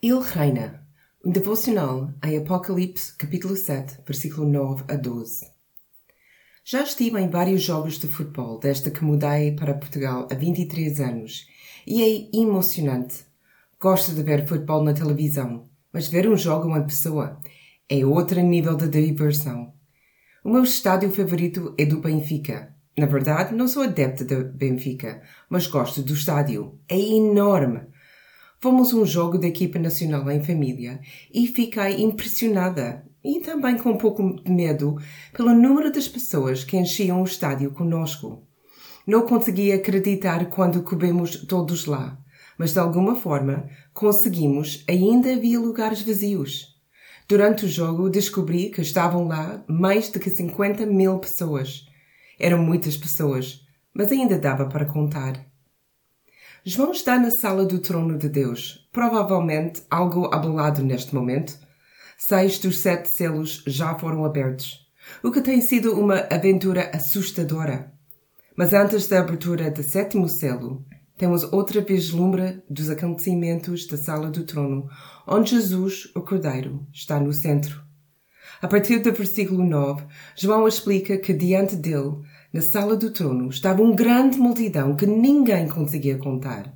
Ele 0.00 0.20
reina. 0.22 0.86
Um 1.24 1.32
devocional 1.32 2.14
em 2.24 2.38
Apocalipse, 2.38 3.16
capítulo 3.16 3.56
7, 3.56 3.98
versículo 4.06 4.48
9 4.48 4.84
a 4.86 4.94
12. 4.94 5.44
Já 6.64 6.84
estive 6.84 7.18
em 7.18 7.28
vários 7.28 7.62
jogos 7.62 7.98
de 7.98 8.06
futebol 8.06 8.60
desde 8.60 8.92
que 8.92 9.02
mudei 9.02 9.56
para 9.56 9.74
Portugal 9.74 10.28
há 10.30 10.34
23 10.36 11.00
anos 11.00 11.48
e 11.84 12.00
é 12.00 12.40
emocionante. 12.40 13.24
Gosto 13.80 14.14
de 14.14 14.22
ver 14.22 14.46
futebol 14.46 14.84
na 14.84 14.92
televisão, 14.92 15.68
mas 15.92 16.06
ver 16.06 16.28
um 16.28 16.36
jogo 16.36 16.76
em 16.76 16.84
pessoa 16.84 17.40
é 17.88 18.06
outro 18.06 18.40
nível 18.40 18.76
de 18.76 18.86
diversão. 18.86 19.72
O 20.44 20.50
meu 20.50 20.62
estádio 20.62 21.10
favorito 21.10 21.74
é 21.76 21.84
do 21.84 22.00
Benfica. 22.00 22.72
Na 22.96 23.06
verdade, 23.06 23.52
não 23.52 23.66
sou 23.66 23.82
adepta 23.82 24.24
do 24.24 24.44
Benfica, 24.44 25.22
mas 25.50 25.66
gosto 25.66 26.02
do 26.02 26.12
estádio. 26.12 26.78
É 26.88 26.96
enorme 26.96 27.88
Fomos 28.60 28.92
um 28.92 29.06
jogo 29.06 29.38
da 29.38 29.46
equipa 29.46 29.78
nacional 29.78 30.28
em 30.32 30.42
família 30.42 31.00
e 31.32 31.46
fiquei 31.46 32.02
impressionada 32.02 33.06
e 33.24 33.38
também 33.38 33.76
com 33.78 33.90
um 33.90 33.96
pouco 33.96 34.34
de 34.42 34.50
medo 34.50 34.96
pelo 35.32 35.54
número 35.54 35.92
das 35.92 36.08
pessoas 36.08 36.64
que 36.64 36.76
enchiam 36.76 37.22
o 37.22 37.24
estádio 37.24 37.70
conosco. 37.70 38.42
Não 39.06 39.22
conseguia 39.22 39.76
acreditar 39.76 40.50
quando 40.50 40.82
coubemos 40.82 41.46
todos 41.46 41.86
lá, 41.86 42.18
mas 42.58 42.72
de 42.72 42.80
alguma 42.80 43.14
forma 43.14 43.68
conseguimos, 43.94 44.84
ainda 44.88 45.32
havia 45.32 45.60
lugares 45.60 46.02
vazios. 46.02 46.76
Durante 47.28 47.64
o 47.64 47.68
jogo 47.68 48.10
descobri 48.10 48.70
que 48.70 48.80
estavam 48.80 49.28
lá 49.28 49.64
mais 49.68 50.10
de 50.10 50.18
50 50.28 50.84
mil 50.84 51.16
pessoas. 51.20 51.86
Eram 52.40 52.60
muitas 52.60 52.96
pessoas, 52.96 53.60
mas 53.94 54.10
ainda 54.10 54.36
dava 54.36 54.66
para 54.66 54.84
contar. 54.84 55.46
João 56.64 56.90
está 56.90 57.18
na 57.18 57.30
sala 57.30 57.64
do 57.64 57.78
trono 57.78 58.18
de 58.18 58.28
Deus, 58.28 58.88
provavelmente 58.92 59.82
algo 59.88 60.26
abalado 60.26 60.82
neste 60.82 61.14
momento. 61.14 61.58
Seis 62.18 62.58
dos 62.58 62.78
sete 62.78 63.08
selos 63.08 63.62
já 63.66 63.94
foram 63.94 64.24
abertos, 64.24 64.86
o 65.22 65.30
que 65.30 65.40
tem 65.40 65.60
sido 65.60 65.98
uma 65.98 66.18
aventura 66.30 66.90
assustadora. 66.92 67.92
Mas 68.56 68.72
antes 68.72 69.06
da 69.06 69.20
abertura 69.20 69.70
do 69.70 69.84
sétimo 69.84 70.28
selo, 70.28 70.84
temos 71.16 71.44
outra 71.44 71.80
vislumbre 71.80 72.62
dos 72.68 72.90
acontecimentos 72.90 73.86
da 73.86 73.96
sala 73.96 74.28
do 74.28 74.44
trono, 74.44 74.88
onde 75.26 75.50
Jesus, 75.50 76.10
o 76.14 76.20
Cordeiro, 76.20 76.84
está 76.92 77.20
no 77.20 77.32
centro. 77.32 77.82
A 78.60 78.66
partir 78.66 78.98
do 78.98 79.12
versículo 79.12 79.62
9, 79.62 80.04
João 80.36 80.66
explica 80.66 81.16
que 81.16 81.32
diante 81.32 81.76
dele 81.76 82.18
na 82.52 82.62
sala 82.62 82.96
do 82.96 83.10
trono 83.10 83.48
estava 83.48 83.82
uma 83.82 83.94
grande 83.94 84.38
multidão 84.38 84.96
que 84.96 85.06
ninguém 85.06 85.68
conseguia 85.68 86.16
contar. 86.16 86.74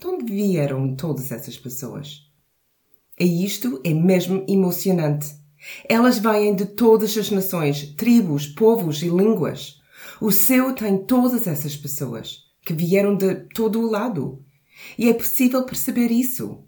De 0.00 0.06
onde 0.06 0.32
vieram 0.32 0.94
todas 0.94 1.30
essas 1.30 1.58
pessoas? 1.58 2.26
E 3.18 3.44
isto 3.44 3.80
é 3.84 3.92
mesmo 3.92 4.44
emocionante. 4.48 5.34
Elas 5.88 6.18
vêm 6.18 6.54
de 6.54 6.64
todas 6.64 7.16
as 7.18 7.30
nações, 7.30 7.94
tribos, 7.96 8.46
povos 8.46 9.02
e 9.02 9.08
línguas. 9.08 9.80
O 10.20 10.30
céu 10.30 10.72
tem 10.72 11.04
todas 11.04 11.46
essas 11.46 11.76
pessoas 11.76 12.44
que 12.64 12.72
vieram 12.72 13.16
de 13.16 13.34
todo 13.54 13.80
o 13.80 13.90
lado. 13.90 14.44
E 14.96 15.08
é 15.08 15.12
possível 15.12 15.64
perceber 15.64 16.10
isso. 16.10 16.64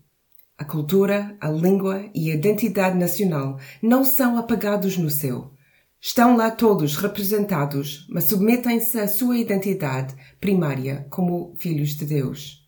A 0.59 0.65
cultura, 0.65 1.37
a 1.41 1.48
língua 1.48 2.11
e 2.15 2.31
a 2.31 2.35
identidade 2.35 2.98
nacional 2.98 3.59
não 3.81 4.05
são 4.05 4.37
apagados 4.37 4.98
no 4.98 5.09
céu. 5.09 5.55
Estão 6.03 6.34
lá 6.34 6.51
todos 6.51 6.97
representados, 6.97 8.06
mas 8.09 8.25
submetem-se 8.25 8.98
à 8.98 9.06
sua 9.06 9.37
identidade 9.37 10.15
primária 10.41 11.07
como 11.11 11.55
filhos 11.59 11.91
de 11.91 12.07
Deus. 12.07 12.67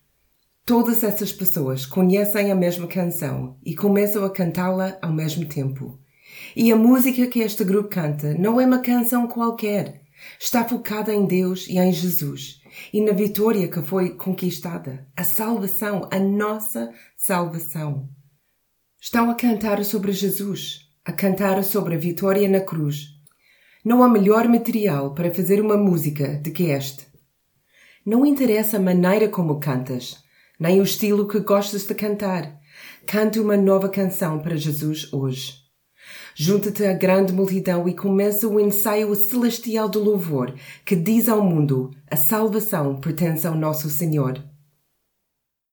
Todas 0.67 1.03
essas 1.03 1.33
pessoas 1.33 1.87
conhecem 1.87 2.53
a 2.53 2.55
mesma 2.55 2.87
canção 2.87 3.57
e 3.65 3.75
começam 3.75 4.25
a 4.25 4.31
cantá-la 4.31 4.99
ao 5.01 5.13
mesmo 5.13 5.47
tempo. 5.47 5.99
E 6.55 6.71
a 6.71 6.77
música 6.77 7.27
que 7.27 7.41
este 7.41 7.65
grupo 7.65 7.89
canta 7.89 8.35
não 8.35 8.61
é 8.61 8.67
uma 8.67 8.81
canção 8.81 9.27
qualquer. 9.27 10.03
Está 10.39 10.63
focada 10.63 11.13
em 11.13 11.25
Deus 11.25 11.67
e 11.69 11.79
em 11.79 11.91
Jesus 11.91 12.63
e 12.93 13.01
na 13.01 13.13
vitória 13.13 13.69
que 13.69 13.83
foi 13.83 14.11
conquistada, 14.11 15.07
a 15.17 15.25
salvação, 15.25 16.09
a 16.11 16.19
nossa 16.19 16.93
salvação. 17.17 18.09
Estão 19.01 19.31
a 19.31 19.35
cantar 19.35 19.85
sobre 19.85 20.13
Jesus, 20.13 20.89
a 21.05 21.13
cantar 21.13 21.63
sobre 21.65 21.95
a 21.95 21.99
vitória 21.99 22.49
na 22.49 22.61
cruz, 22.61 23.21
não 23.85 24.03
há 24.03 24.09
melhor 24.09 24.47
material 24.49 25.13
para 25.13 25.35
fazer 25.35 25.61
uma 25.61 25.77
música 25.77 26.41
do 26.43 26.53
que 26.53 26.65
este. 26.65 27.07
Não 28.07 28.25
interessa 28.25 28.77
a 28.77 28.81
maneira 28.81 29.29
como 29.29 29.59
cantas, 29.59 30.19
nem 30.59 30.81
o 30.81 30.85
estilo 30.85 31.27
que 31.27 31.41
gostas 31.41 31.87
de 31.87 31.95
cantar. 31.95 32.61
Cante 33.07 33.41
uma 33.41 33.57
nova 33.57 33.89
canção 33.89 34.39
para 34.39 34.57
Jesus 34.57 35.13
hoje. 35.13 35.55
Junta-te 36.35 36.85
à 36.85 36.93
grande 36.93 37.33
multidão 37.33 37.89
e 37.89 37.95
começa 37.95 38.49
o 38.49 38.59
ensaio 38.59 39.15
celestial 39.15 39.89
do 39.89 40.03
louvor 40.03 40.55
que 40.85 40.97
diz 40.97 41.29
ao 41.29 41.43
mundo: 41.43 41.91
a 42.11 42.17
salvação 42.17 43.01
pertence 43.01 43.47
ao 43.47 43.55
nosso 43.55 43.91
Senhor. 43.91 44.52